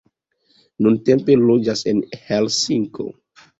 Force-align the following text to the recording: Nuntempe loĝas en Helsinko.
Nuntempe 0.85 1.37
loĝas 1.43 1.85
en 1.93 2.01
Helsinko. 2.25 3.09